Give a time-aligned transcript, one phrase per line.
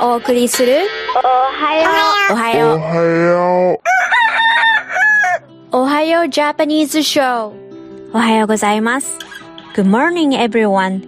[0.00, 0.76] お送りする
[1.16, 1.90] おはよ
[2.30, 2.32] う。
[2.32, 2.76] おはよう。
[2.76, 3.80] おはよ
[5.72, 5.76] う。
[5.76, 9.18] おはようジャパニーズショーおはようございます。
[9.74, 11.02] Good morning everyone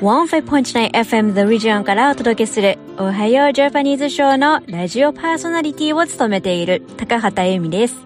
[0.00, 7.96] 15.9 FM The Region からお届けするおはようジャパニーズショーのラジオパーソナリティを務めている高畑由美です。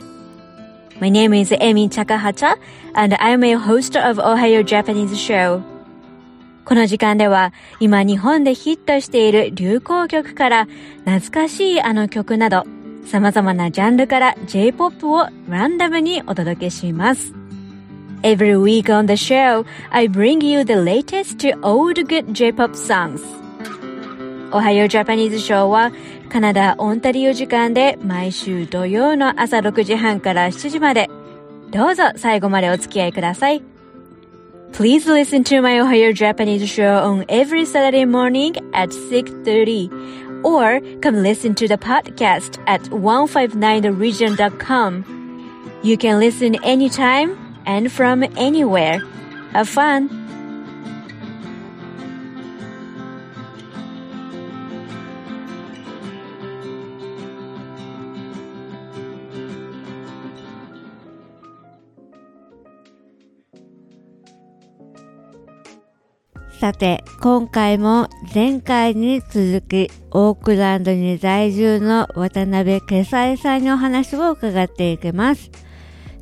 [1.01, 2.57] My name is Amy Takahata
[2.95, 5.76] and I'm a host of おはようジャパニーズショー
[6.67, 10.67] この時間では今日本でヒットしている流行曲から
[11.05, 12.65] 懐かしいあの曲など
[13.07, 17.33] 様々なジャンルから J-POP をランダムにお届けします。
[18.23, 23.23] Every week on the show, I bring you the latest old good J-POP songs.
[24.51, 25.93] おはようジャパニーズショーは
[26.29, 31.11] カナダ・オンタリオ時間で毎週土曜の朝6時半から7時まで
[31.71, 33.76] どうぞ最後までお付き合いください。
[34.77, 41.55] Please listen to my Ohio Japanese show on every Saturday morning at 6.30 or come listen
[41.55, 45.81] to the podcast at 159theregion.com.
[45.83, 48.99] You can listen anytime and from anywhere.
[49.55, 50.26] Have fun!
[66.59, 75.51] さて、今回も前回に続き、オークランドに在住の渡辺ケサイさんにお話を伺っていきます。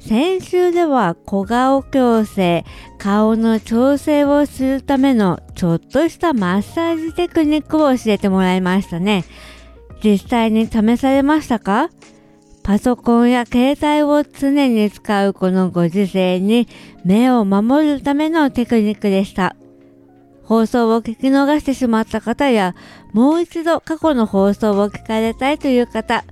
[0.00, 2.64] 先週では小顔矯正、
[2.98, 9.24] 顔の調整をするためのちょっとしたマッサージテクニックを教えてもらいましたね。
[10.02, 11.90] 実際に試されましたか？
[12.64, 16.66] パソコンや携帯を常に使うこのご時世に
[17.04, 19.54] 目を守るためのテクニックでした。
[20.44, 22.74] 放送を聞き逃してしまった方や、
[23.12, 26.24] もう一度過去の放送を聞かれたいという方、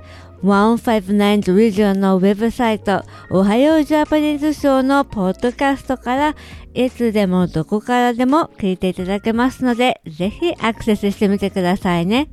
[0.42, 6.34] 159 Region のウェブサイト、おはようジャパニーズショーのポッドキャストから、
[6.74, 12.28] いつでもどこからでも聞いていただけますので、ぜひアクセスしてみてくださいね。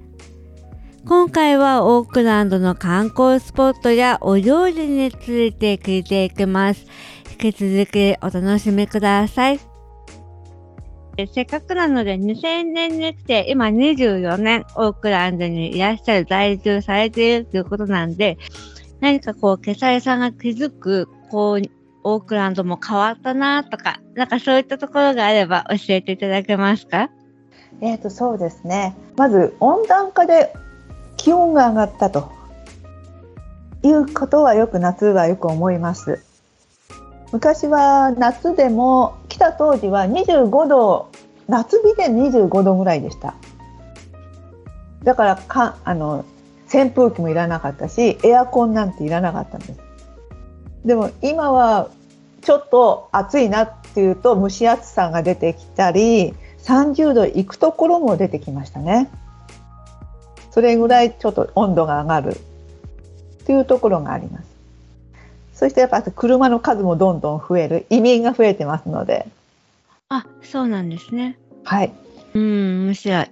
[1.05, 6.85] 今回はオークランドの観光スポットやお料理について聞いていきます。
[7.31, 9.68] 引き続きお楽しみください。
[11.27, 18.37] せっかくなので2000年に来て今24年オークランドにいらっしゃる在住されているということなんで
[18.99, 21.61] 何かこうケサイさんが気づくこう
[22.03, 27.09] オークランドも変わったなとかなんかそういったところがあれば教えていただけますか？
[27.81, 28.95] えー、とそうですね。
[29.15, 30.53] まず温暖化で
[31.17, 32.31] 気温が上がったと
[33.83, 36.23] いうことはよく夏はよく思います。
[37.31, 41.09] 昔は夏でも来た当時は25度
[41.47, 43.35] 夏日で25度ぐらいでした。
[45.03, 46.25] だからかあの
[46.73, 49.79] 扇風機もいらなかったしエアコンなんていらなかったんです。
[50.85, 51.89] でも今は
[52.41, 59.09] ちょっと暑いなっていうと蒸し暑さが出てきたり30度いくところも出てきましたね。
[60.51, 62.37] それぐらいちょっと温度が上がる
[63.45, 64.48] というところがあります。
[65.59, 67.85] そしてやっぱ車の数もどんどん増える。
[67.89, 69.27] 移民が増えてますので。
[70.07, 71.37] あそうなんですね。
[71.65, 71.91] はい。
[72.33, 73.27] うん面白い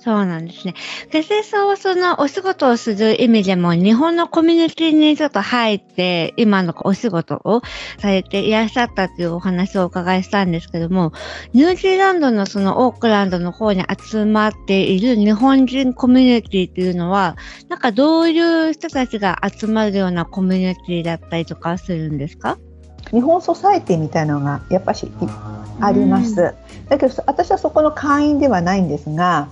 [0.00, 0.74] そうなんですね。
[1.10, 7.62] ケセさんはそのお仕事をする意味でも日本のコミュニティにちょっと入って今のお仕事を
[7.98, 11.12] されていらっしゃったというお話をお伺いしたんですけども、
[11.52, 17.36] ニュージーランドのそのオークランドの方に集まっている日本人コミュニティっていうのは、
[17.68, 22.56] なんかどういう人たちが集まるようなコミュニティだったりとかするんですか？
[23.10, 25.10] 日本ソサエティみたいなのがやっぱし
[25.80, 26.54] あります。
[26.88, 29.48] だけど私はそこの会員ではないんですが、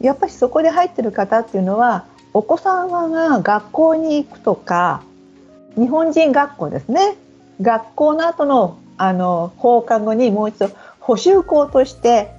[0.00, 5.02] やっぱりそこで入ってる方っていうのはお子様が学校に行くとか
[5.76, 7.16] 日本人学校ですね。
[7.60, 12.32] 学校の後のあの放課後にもう一度補習校として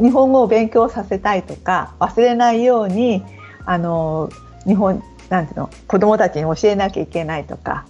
[0.00, 3.22] 日本語を勉強させたいとか忘れないように
[3.64, 4.28] あの
[4.66, 7.86] 日本なんていうの子どもたちに教えなきゃいけないとか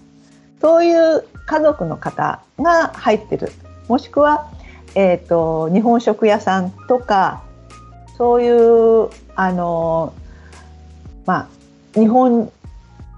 [0.61, 3.53] そういう家族の方が入ってる。
[3.89, 4.49] もしくは、
[4.95, 7.43] えーと日本食屋さんとか
[8.23, 10.15] そういうあの
[11.27, 11.49] ま
[11.97, 12.53] あ日本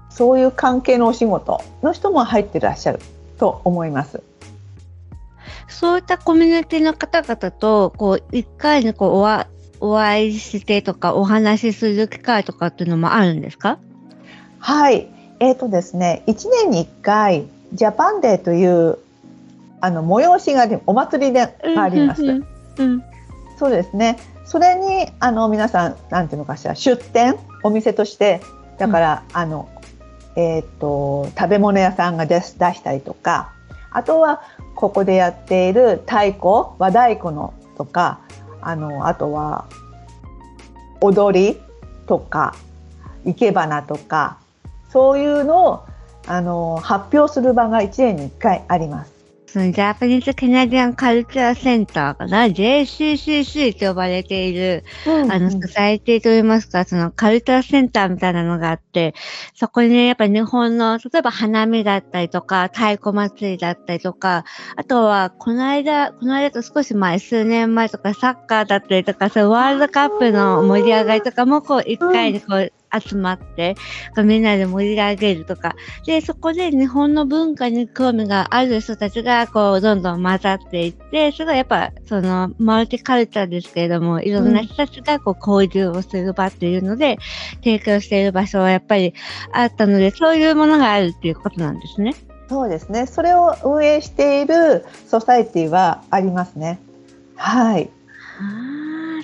[0.09, 2.99] そういう関係のお仕事の人も入ってらっしゃる
[3.37, 4.23] と思います。
[5.67, 9.45] そういったコミュニティの方々と、こう、一回にこうおわ
[9.79, 13.77] お会いしてとか、お話しする機会とかっていうのもあるんですか？
[14.59, 15.07] はい、
[15.39, 18.97] えーとですね、1年に1回ジャパンデーという
[19.81, 21.41] あの催しがありお祭りで
[21.75, 22.23] があります。
[22.23, 22.45] うんうん
[22.79, 23.03] うん
[23.57, 24.17] そうですね。
[24.45, 28.41] それにあの皆さんなんていうのかしら出店お店として
[28.77, 29.69] だから、うん、あの
[30.37, 33.53] えーと、食べ物屋さんが出出したりとか
[33.91, 34.41] あとは
[34.75, 38.19] ここでやっている太鼓和太鼓のとか
[38.61, 39.65] あのあとは
[40.99, 41.57] 踊り
[42.07, 42.55] とか
[43.23, 44.37] 生け花とか
[44.89, 45.85] そういうのを
[46.27, 49.14] あの発表する場が1年に1回あります。
[49.55, 59.15] そのジャパニーズ・カナディアン・カルチャー・センターかな ?JCCC と呼ばれている、うんうん、あの、ソサイティといいますか、そのカルチャーセンターみたいなのがあって、
[59.53, 64.43] そこにね、やっぱ日本の、例えば花見だったりとか、太鼓祭りだったりとか、
[64.75, 73.75] あとは、この間、この間と少し前、数年前とか、サッカーだったりとか、そうワールドカップの盛り上がりとかも、こう、一回にこう、集まって、
[74.23, 75.75] みんなで盛り上げるとか、
[76.05, 87.17] で、そこで日本の文化に興味がある人たちが、こう、どんどん混ざっていって、それがやっぱ、その、マルチカルチャーですけれども、いろんな人たちが、こう、交流をする場っていうので、
[87.63, 89.13] 提供している場所はやっぱり
[89.53, 92.15] あったので、そういうものがあるっていうことなんですね。
[92.47, 93.07] そうですね。
[93.07, 96.79] それを運営しているソサイティはありますね。
[97.35, 97.89] はい。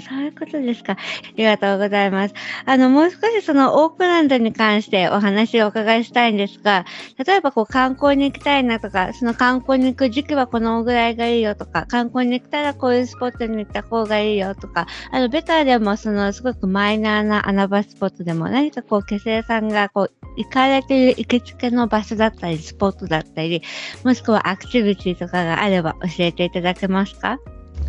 [0.02, 0.94] そういうことですか。
[0.94, 0.98] あ
[1.38, 2.34] りがとうございます。
[2.66, 6.86] あの、もう少しそのオークランドに関してお話をお伺いしたいんですが、
[7.26, 23.62] 例えばこう観光に行きたいなとか、その観光に行く時期はこのぐらいがいいよとか、観光に行ったらこういうスポットに行った方がいいよとか、あの、ベターでもそのすごくマイナーな穴場スポットでも何かこう、結成さんがこう、行かれている行きつけの場所だったり、スポットだったり、
[24.04, 27.38] もしくはアクティビティとかがあれば教えていただけますか？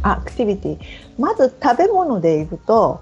[0.03, 0.79] アクティビティ
[1.19, 3.01] まず食べ物でいくと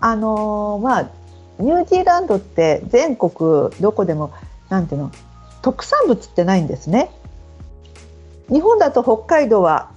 [0.00, 1.10] あのー、まあ
[1.58, 4.32] ニュージーランドって全国どこでも
[4.68, 5.12] なんていうの
[5.62, 7.10] 特産物ってないんですね。
[8.48, 9.90] 日本だと北海道は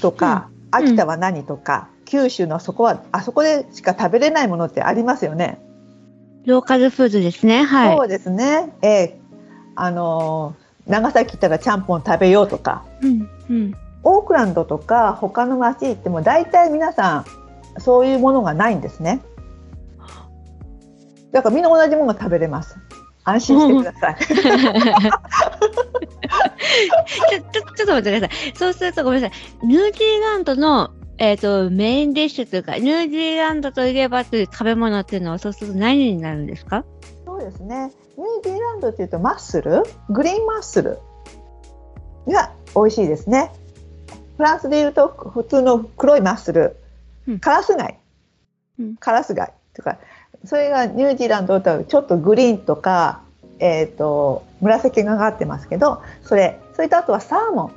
[0.00, 5.60] とか、うん、秋田は何とか、うん、九州のそこはあそこでしか食べれないものってありますよね。
[6.46, 7.62] ローカルフードですね。
[7.62, 7.96] はい。
[7.96, 8.74] そうですね。
[8.82, 9.14] えー、
[9.76, 12.84] あのー、長崎行ったらちゃんぽん食べようとか。
[13.00, 13.74] うんうん。
[14.04, 17.24] オークランドとか他の町行っても大体皆さ
[17.78, 19.22] んそういうものがないんですね。
[21.32, 22.76] だからみんな同じものが食べれます。
[23.24, 24.16] 安心してください。
[24.16, 28.52] ちょ、ちょ、ちょっと待ってください。
[28.54, 29.66] そうするとごめんなさい。
[29.66, 36.84] ニュージーランドの、えっ、ー、と、メインディッシュというか、ニュージーランドといえばという食べ物っていうのは、そうすると何になるんですか？
[37.24, 37.90] そうですね。
[38.18, 40.98] ニュージーランドっていうと、マッスル、グリーンマッスル？
[42.28, 43.50] が美味しいですね。
[44.36, 46.76] フランスでいうと普通の黒いマッスル、
[47.28, 47.98] うん、カラス貝、
[48.78, 49.98] うん、カラス貝とか。
[50.44, 53.22] それがニュージーランドとはちょっとグリーンとか、
[53.58, 57.70] えーと、紫がかってますけどそれそれとあとはサーモ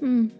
[0.00, 0.30] ン、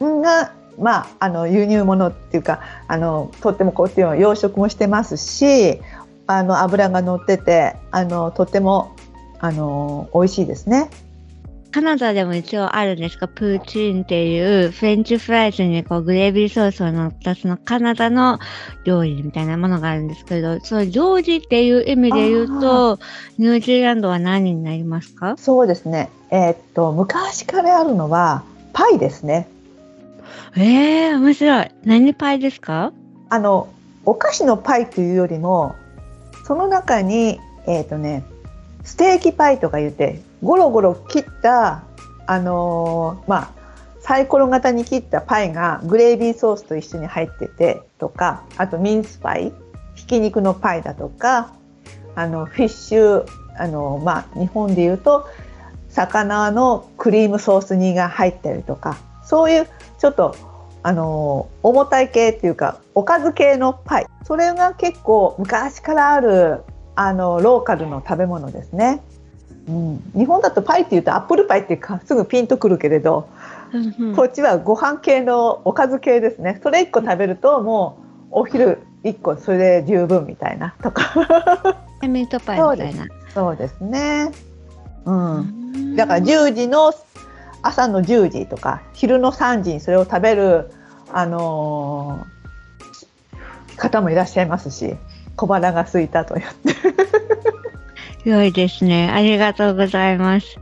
[0.00, 5.80] うん、が、まあ、あの輸入物っていうかあのとってもこうっていうの養殖もしてますし
[6.26, 8.94] あの油が乗っててあのとっても
[9.38, 10.90] あの美味しいですね。
[11.70, 18.38] カナダでも一応あるんですが、プーチンっていうフレンチフライズにこうグレービーソースを乗ったそのカナダの
[18.84, 22.98] 料理みたいなものがあるんですけど、その料理っていう意味で言うと、
[23.36, 25.36] ニュージーランドは何になりますか？
[25.36, 26.08] そうですね。
[26.30, 29.48] えー、っと、昔からあるのはパイですね。
[30.56, 31.70] ええー、面白い。
[31.84, 32.92] 何パイですか？
[33.28, 33.68] あの、
[34.06, 35.74] お菓子のパイというよりも、
[36.46, 38.24] その中に、えー、っとね、
[38.84, 41.84] ステーキパイとか言ってゴロゴロ切った
[42.26, 43.58] あのー、まあ
[44.00, 49.52] サイコロ型に切ったパイがグレービーソースと一緒に入っててとかあとミンスパイ
[49.94, 51.52] ひき肉のパイだとか
[52.14, 53.26] あのフィッシュ
[53.58, 55.28] あの、まあ、日本でいうと
[55.88, 59.68] 魚のクリームソース煮が入ったりとかそういう
[59.98, 60.34] ちょっと
[60.82, 66.62] あの重たい系っていうかおかず系のパイそれが結構昔からある
[66.94, 69.02] あのローカルの食べ物ですね。
[69.68, 73.28] うん、日本だとパイっていうとアップルパイってすぐピンとくるけれど、
[73.72, 76.58] うんうん、こっちはご飯系のおかず系ですね。
[76.62, 77.98] それ1個食べるとも
[78.30, 81.12] うお昼1個それで十分みたいなとか。
[82.02, 83.06] ミートパイみたいな。
[83.34, 83.80] そうです。
[83.80, 84.32] ね。
[85.04, 85.96] うん。
[85.96, 86.92] だから10時の
[87.62, 90.70] 朝の10時とか昼の3時にそれを食べる
[91.12, 94.96] あのー、方もいらっしゃいますし
[95.36, 96.74] 小腹が空いたと言って
[98.28, 99.10] 良いですね。
[99.10, 100.58] ありがとうございます。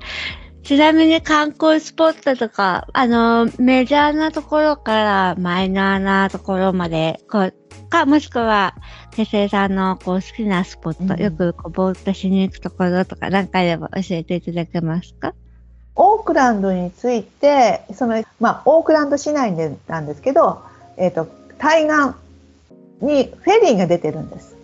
[0.62, 7.54] ちなみに観光スポットとか、あの、メジャーなところからマイナーなところまで、こう、
[7.88, 8.75] か、もしくは、
[9.12, 15.35] 手製さんのこう好きなスポット、うん、よくこうぼーっとしに行くところとか、何かあれば教えていただけますか？
[15.94, 20.62] オークランドについて、その、まあ、オークランド市内でなんですけど、
[20.96, 22.14] えっ、ー、と、対岸
[23.00, 24.56] にフェリーが出てるんです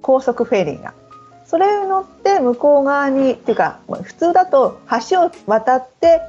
[0.00, 0.94] 高速フェリーが。
[1.52, 4.80] それに乗って向こう側にっていうか普通だと
[5.10, 6.22] 橋を渡って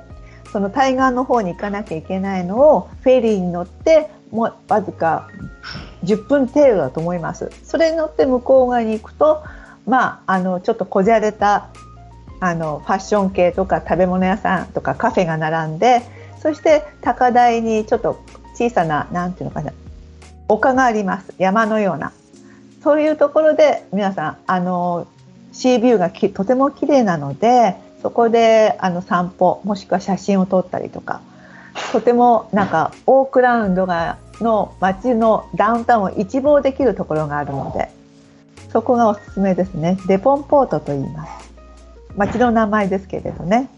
[0.51, 5.29] その対岸の方に行かなきゃいけないのをフェリーに乗ってもうわずか
[6.03, 7.49] 10分程度だと思います。
[7.63, 9.45] それに乗って向こう側に行くと
[9.87, 11.69] まああのちょっとこじゃれた
[12.41, 16.01] あのファッション系とか食べ物屋さんとかカフェが並んで
[16.41, 18.19] そして高台にちょっと
[18.55, 19.71] 小さな何ていうのかな
[20.49, 22.11] 丘があります山のような
[22.83, 25.07] そういうところで皆さんあの
[25.53, 31.21] シービューがきとても綺麗なのでそこであの散歩もしくは写真を撮ったりとか
[31.91, 37.89] とてもなんかオークラウンドがの街のダウンタウンを一望できるところがあるので
[38.73, 39.99] そこがおすすめですね。
[40.07, 41.53] デポンポートと言います。
[42.17, 43.69] 街の名前ですけれどね。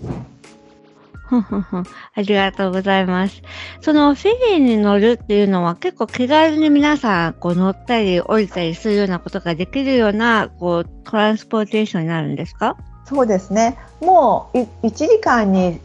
[1.32, 3.42] ありがとうございます。
[3.82, 12.78] そのフェリーに乗るっていうのは結構気軽に皆さんこう乗ったり降りたりするようなことができるようなこうトランスポーテーションになるんですか？
[13.06, 13.78] そうですね。
[14.02, 15.80] もう1時間に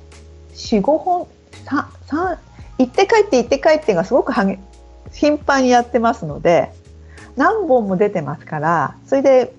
[0.54, 1.26] 4、5本、
[2.78, 4.32] 行って帰って行って帰ってがすごく
[5.12, 6.73] 頻繁にやってますので、
[7.37, 9.54] 何本も出てますから、それで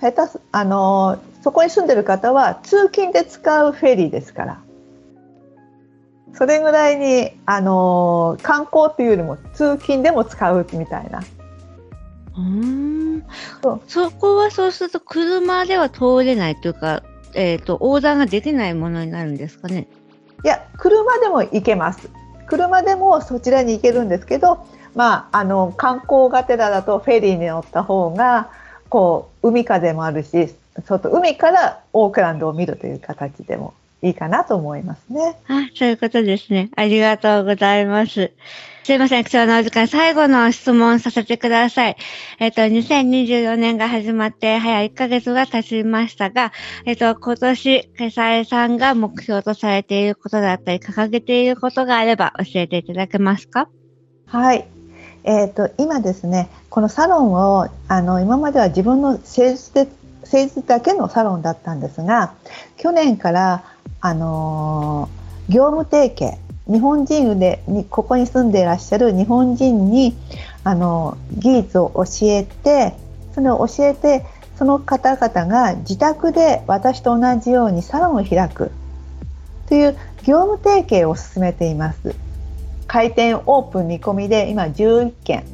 [0.00, 4.61] 下手あのそこに住んでる方は通勤で使うフェリーですから。
[6.34, 11.22] それぐらいに、あのー、観光っていうよりも通勤でも使うみたいな。
[12.36, 13.24] うん。
[13.86, 17.02] そこはそうすると車では通れないというか、
[17.34, 19.88] えーと、横断ができないものになるんですかね。
[20.44, 22.10] いや車でも行けます。
[22.46, 28.50] 車でもそちらに行けるんですけど、まあ、あの観光がてらだとフェリーに乗った方が
[28.88, 35.38] こう海風もあるし外海からオークランドを見るという形でもいいかなと思いますね。
[35.48, 36.70] あ、そういうことですね。
[36.76, 38.32] ありがとうございます。
[38.84, 41.96] すいません、貴重なお時間、最後の質問させてください。
[42.40, 46.52] えっ、と、2024年が始まって早1ヶ月が経ちましたが、
[46.84, 53.68] えっ、と、今年、ケサエさんが目標とされていることだったり、掲げていることがあれば教えていただけますか？
[54.26, 54.66] はい。
[55.22, 59.86] えっ、と、今ですね、このサロンを、あの、今までは自分の施術で、
[60.24, 62.34] 施術だけのサロンだったんですが、
[62.78, 63.62] 去年から
[64.02, 66.38] あのー、業務提携
[66.70, 70.14] 日本人でにここに住んでいらっしゃる日本人に
[70.64, 72.94] あの技術を教えて
[73.34, 78.70] それを教えてその方々が自宅で私と同じようにサロンを開く
[79.68, 82.14] という業務提携を進めています。
[82.86, 85.44] 開店オープン見込みで今11件。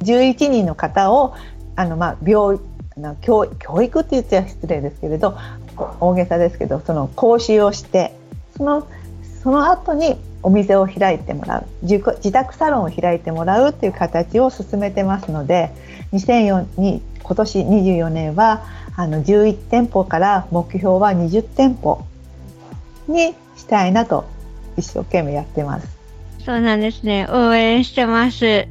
[0.00, 1.34] 11人の方を
[1.76, 2.58] あの、まあ、病
[3.20, 5.36] 教教育って言っちゃ失礼ですけれど
[6.00, 8.14] 大げさですけどその講習をして
[8.56, 8.86] その
[9.42, 15.70] その後にお店を開いてもらう自宅サロンを開いてもらうっていう形を進めてますので
[16.12, 18.64] 2004に今年24年は
[18.96, 22.04] あの11店舗から目標は20店舗
[23.08, 24.24] にしたいなと
[24.76, 25.88] 一生懸命やってます。
[26.44, 27.26] そうなんですね。
[27.30, 28.66] 応援してます。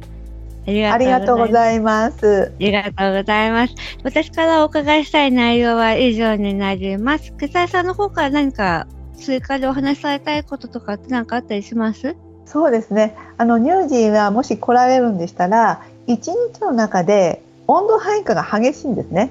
[0.66, 2.52] ありがとうございます。
[2.56, 3.74] ありがとうございます。
[4.04, 7.32] 私からお伺いしたい内容は以上になります。
[7.32, 8.86] 草谷さんの方から何か
[9.16, 12.14] 追加でお話しされたいこととかって何かあったりします？
[12.46, 13.16] そうですね。
[13.38, 19.30] あの乳児はもし来られるんでしたら、一日の中で温度変化が激しいんですね。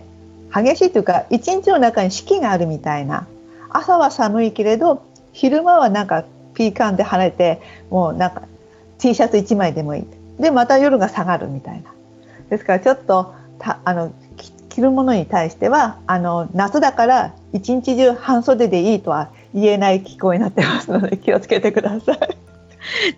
[0.53, 3.27] 激しいというか、一日の中に四季があるみたいな。
[3.69, 8.41] 朝は寒いけれど、昼間はなんかピーカンで晴れて、もうなんか
[8.97, 10.07] T シャツ1枚でもいい。
[10.39, 11.93] でまた夜が下がるみたいな
[12.49, 14.13] ですからちょっとたあの
[14.69, 22.17] 着るものに対してはあの夏だから一日中半袖でいいとは言えない気候になってますので気をつけてください。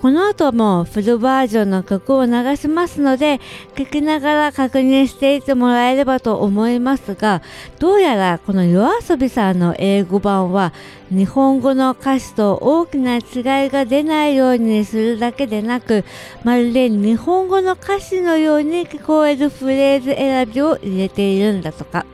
[0.04, 3.40] この後もフルバージョンの曲を流しますので、
[3.74, 7.40] 聴きながら確認していってもらえればと思いますが、
[7.78, 10.74] どうやらこの夜遊びさんの英語版は、
[11.08, 13.22] 日本語の歌詞と大きな違い
[13.70, 16.04] が出ないようにするだけでなく、
[16.42, 22.04] まるで日本語の歌詞のように聞こえるフレーズ選びを入れているんだとか。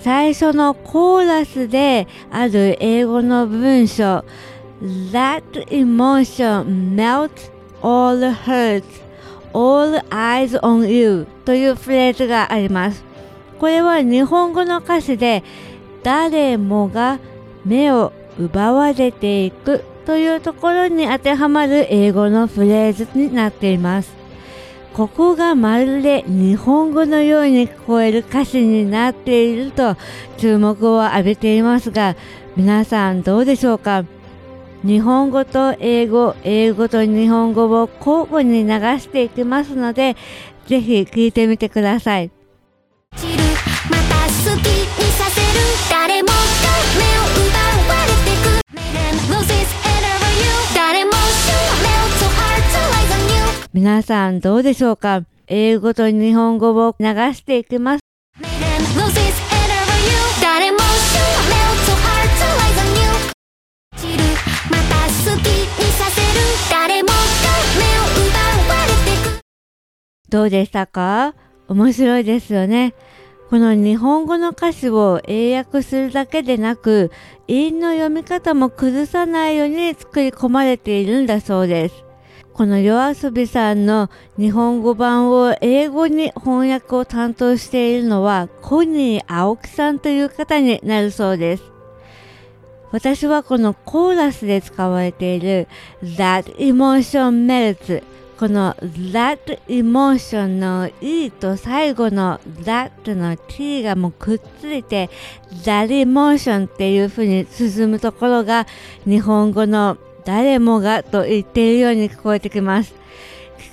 [0.00, 4.24] 最初のコーラスである英語の文章、
[5.12, 7.50] That emotion melts
[7.82, 8.84] all hurts,
[9.52, 13.02] all eyes on you というフレーズがあります。
[13.58, 15.42] これは日本語の歌詞で
[16.02, 17.18] 誰もが
[17.64, 24.14] 目を奪われていくというところに当てはまる英語のフレーズになっています。
[24.92, 29.96] ここがまるで日本語のように聞こえる歌詞になっていると
[30.38, 32.16] 注目を浴びていますが
[32.56, 34.04] 皆さんどうでしょうか？
[34.84, 40.16] 日本語と英語、英語と日本語を交互に流していきますので、
[40.66, 42.30] ぜひ聞いてみてください。
[53.72, 55.22] 皆さんどうでしょうか？
[55.48, 58.00] 英語と日本語を流していきます。
[70.28, 71.34] どうでしたか？
[71.68, 72.94] 面白いですよね。
[73.48, 77.12] この日本語の歌詞を英訳するだけでなく、
[77.46, 82.04] 韻の読み方も崩さないように作り込まれているんだそうです。
[82.52, 91.62] この夜遊びさんの日本語版を英語に翻訳を担当しているのはコニー青木さんという方になるそうです。
[92.92, 95.68] 私はこのコーラスで使われている
[96.02, 98.02] That Emotion Melts
[98.38, 105.08] この that emotion の e と最後の that の t がもうくっついて
[105.64, 108.66] that emotion っていう風に進むところが
[109.06, 112.94] 日本語の誰もがと言っているように聞こえてきます。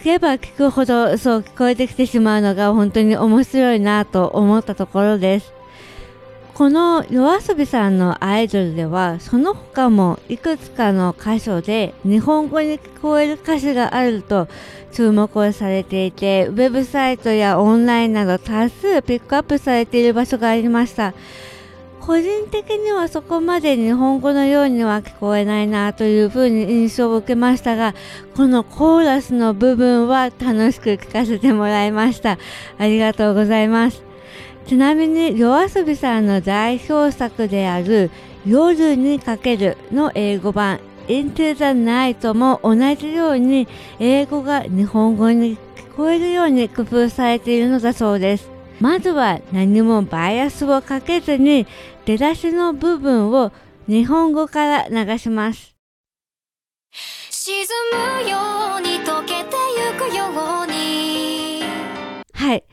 [0.02, 5.54] 聞けば聞くほどそう聞こえてきてしまうのが本当に面白いなと思ったところです。
[6.54, 14.48] この yoasobi さんのアイドルではその他もいくつかの箇所で日本語に聞こえる歌詞があると
[14.92, 21.16] 注目をされていてウェブサイトやオンラインなど多数ピックアップされている場所がありました。
[22.00, 27.96] 個人的にはそこまで日本語のようには聞こえないなというふうに印象を受けましたが
[28.36, 32.38] このコーラスの部分は楽しく聞かせてもらいました。
[32.78, 34.13] ありがとうございます。
[34.66, 38.10] ちなみに夜遊びさんの代表作である
[38.46, 43.68] 夜にかけるの英語版 Into the Night も同じように
[44.00, 48.50] 英語が日本語に聞こえるように工夫されているのだそうです。
[48.80, 51.68] まずは何もバイアスをかけずに
[52.06, 53.52] 出だしの部分を
[53.88, 55.76] 日本語から流します。
[56.92, 57.66] 沈
[58.24, 58.38] むよ
[58.78, 60.26] うに溶けてゆくよ
[60.64, 61.64] うに
[62.34, 62.64] はい。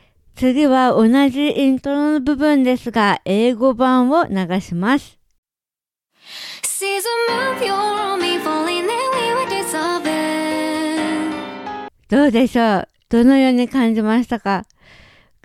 [0.41, 5.19] 次は同じイントロの部分ですが、英語版を流します。
[12.09, 12.87] どうでしょう？
[13.09, 14.65] どのように感じましたか？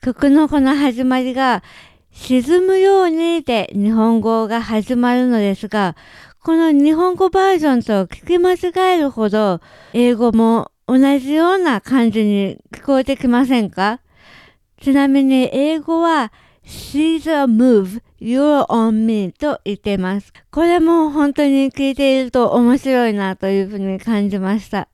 [0.03, 1.63] 曲のこの始まりが
[2.11, 5.95] 沈むようにで日本語が始まるのですが、
[6.43, 9.61] この日本語バージョンと聞き間違えるほど
[9.93, 14.01] 英語も同じような感じに聞こえてきませんか？
[14.81, 16.33] ちなみに英語は
[16.65, 20.33] She's a move, you're on me と言っています。
[20.51, 24.89] これも本当に聞いていると面白いなというふうに感じました。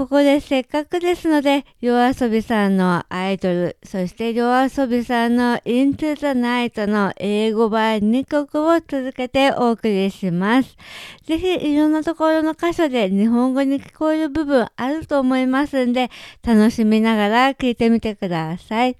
[0.00, 10.74] ここでせっかくですので、夜遊びさんのアイドル、そして夜遊びさんの Into the Night の英語版2曲を続けてお送りします。
[11.26, 16.10] ぜひいろんなところの箇所で日本語に聞こえる部分あると思いますんで、
[16.46, 18.96] 楽しみながら聞いてみてください。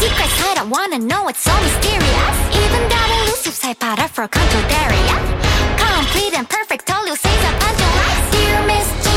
[0.00, 5.71] Secrets I don't wanna know, it's so mysterious Even that elusive side powder for contradaria
[6.02, 6.90] complete and perfect.
[6.90, 8.30] All you save a bunch of lies.
[8.32, 9.11] Dear Mr.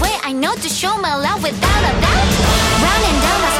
[0.00, 2.28] way I know to show my love without a doubt.
[2.84, 3.59] Running down my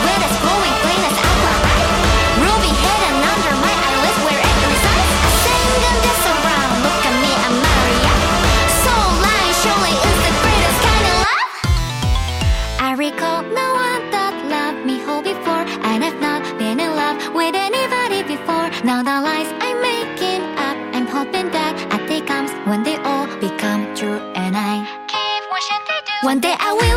[26.22, 26.89] One day I will.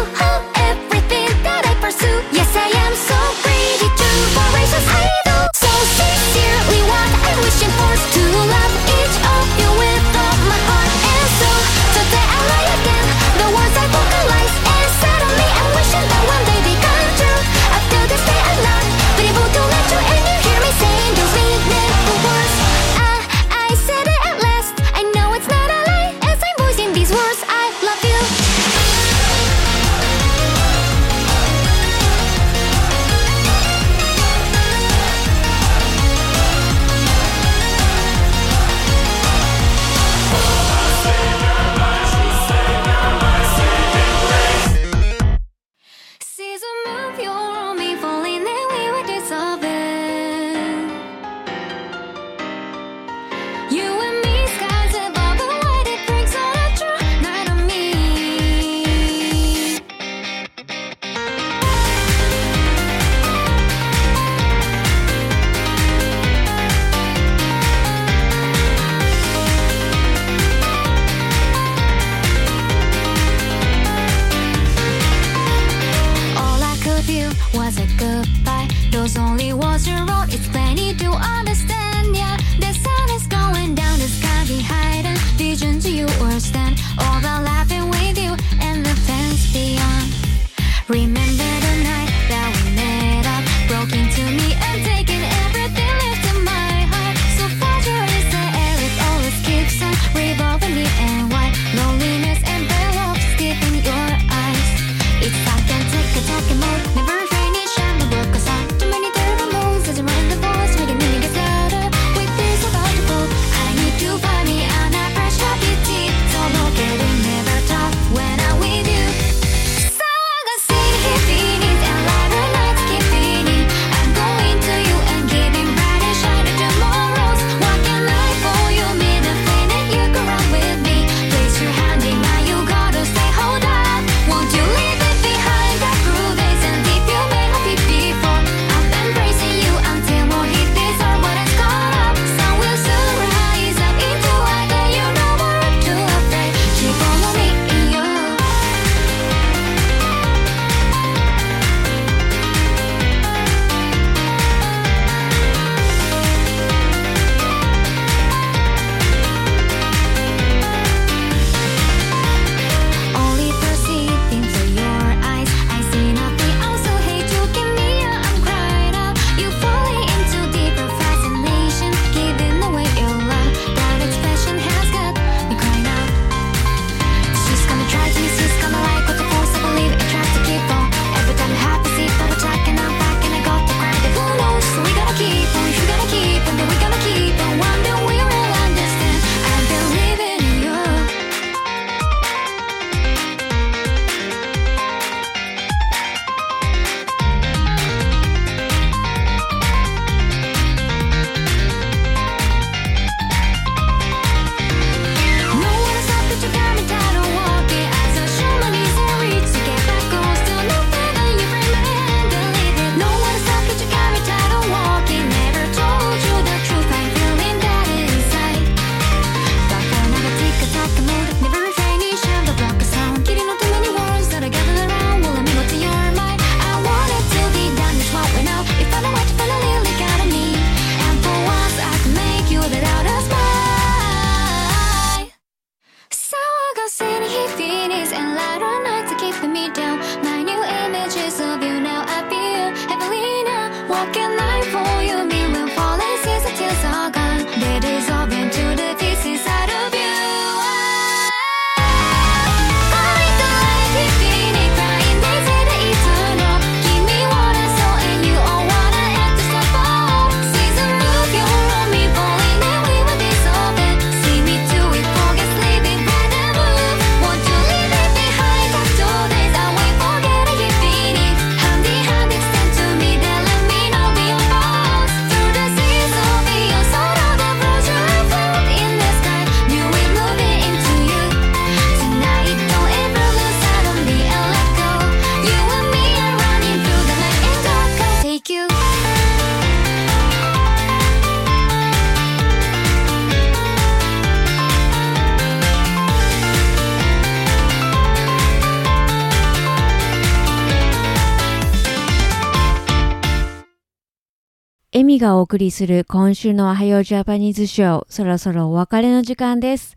[305.23, 309.95] がお送りする今週のおはようジャパニーズショー、そろそろお別れの時間です。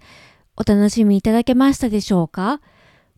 [0.56, 2.60] お楽しみいただけましたでしょうか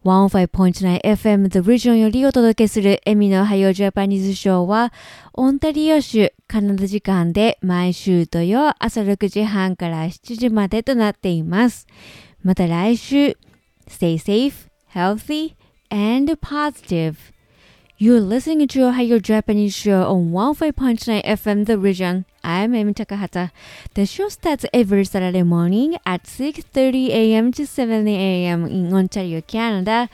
[0.07, 4.91] ?15.9FM The Region よりお届けするエミのおはようジャパニーズショーは、
[5.35, 11.87] オンタリオ州カナダ時間で毎週土曜朝6時半から7時までとなっています。
[12.43, 13.37] また来週、
[13.87, 15.57] Stay safe, healthy,
[15.91, 17.17] and positive.
[18.01, 22.27] You're listening to Ohio Japanese show on 15.9 FM The Region.
[22.45, 23.51] I'm Amy Takahata.
[23.95, 27.51] The show starts every Saturday morning at 6.30 a.m.
[27.51, 28.67] to 7 a.m.
[28.67, 30.09] in Ontario, Canada.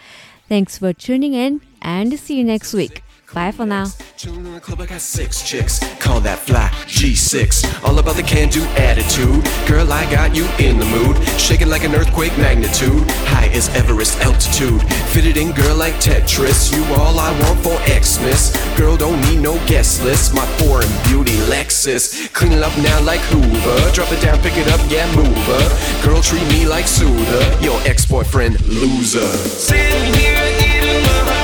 [0.49, 3.03] Thanks for tuning in and see you next week.
[3.35, 3.87] Bye for now.
[4.17, 5.81] Chillin' in the club, I got six chicks.
[5.99, 7.83] Call that fly G6.
[7.83, 9.43] All about the can do attitude.
[9.67, 11.17] Girl, I got you in the mood.
[11.37, 13.03] Shaking like an earthquake magnitude.
[13.27, 14.81] High as Everest altitude.
[15.11, 16.71] Fitted in, girl, like Tetris.
[16.71, 18.55] You all I want for Xmas.
[18.79, 20.33] Girl, don't need no guest list.
[20.33, 22.33] My foreign beauty Lexus.
[22.33, 23.91] Clean it up now like Hoover.
[23.91, 26.07] Drop it down, pick it up, yeah, move her.
[26.07, 27.59] Girl, treat me like Suda.
[27.61, 29.27] Your ex boyfriend, loser.
[29.27, 31.44] Sitting here eating my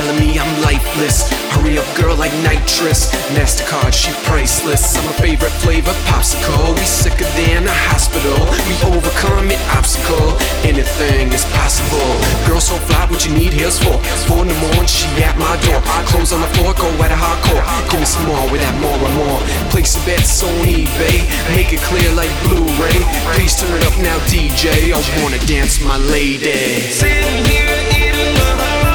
[0.00, 1.28] killing me, I'm lifeless.
[1.52, 3.12] Hurry up, girl, like nitrous.
[3.36, 4.96] Mastercard, she priceless.
[4.96, 6.72] I'm a favorite flavor, popsicle.
[6.74, 8.38] We sicker than a hospital.
[8.64, 10.40] We overcome an obstacle.
[10.64, 12.12] Anything is possible.
[12.48, 13.96] Girl, so fly, what you need here's for.
[14.24, 15.80] Four in the morning, she at my door.
[16.08, 17.64] Clothes on the floor, go at a hardcore.
[17.90, 19.40] Give me some more with that more and more.
[19.68, 21.28] Place your bets on eBay.
[21.52, 22.98] Make it clear like Blu-ray.
[23.36, 24.96] Please turn it up now, DJ.
[24.96, 26.88] I wanna dance, my lady.
[26.88, 28.89] Sitting here eating my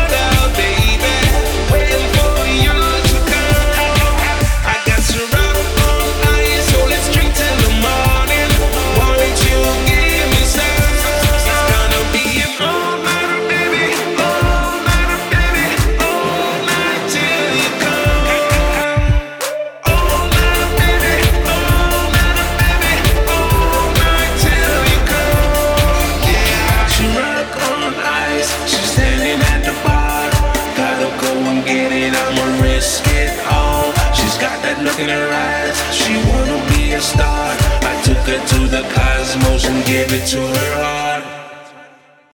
[39.86, 41.05] gave it to her heart.